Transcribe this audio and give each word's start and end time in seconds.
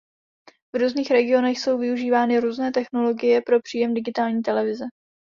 V 0.75 0.79
různých 0.79 1.11
regionech 1.11 1.59
jsou 1.59 1.77
využívány 1.77 2.39
různé 2.39 2.71
technologie 2.71 3.41
pro 3.45 3.59
příjem 3.61 3.93
digitální 3.93 4.41
televize. 4.41 4.85